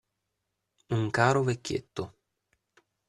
Un 0.97 1.11
caro 1.11 1.43
vecchietto. 1.43 2.03